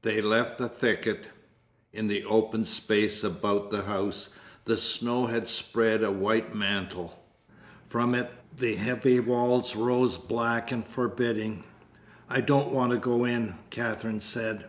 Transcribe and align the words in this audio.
They 0.00 0.22
left 0.22 0.56
the 0.56 0.70
thicket. 0.70 1.28
In 1.92 2.08
the 2.08 2.24
open 2.24 2.64
space 2.64 3.22
about 3.22 3.68
the 3.70 3.82
house 3.82 4.30
the 4.64 4.74
snow 4.78 5.26
had 5.26 5.46
spread 5.46 6.02
a 6.02 6.10
white 6.10 6.54
mantle. 6.54 7.22
From 7.86 8.14
it 8.14 8.32
the 8.56 8.76
heavy 8.76 9.20
walls 9.20 9.76
rose 9.76 10.16
black 10.16 10.72
and 10.72 10.82
forbidding. 10.82 11.64
"I 12.26 12.40
don't 12.40 12.72
want 12.72 12.92
to 12.92 12.98
go 12.98 13.26
in," 13.26 13.56
Katherine 13.68 14.20
said. 14.20 14.64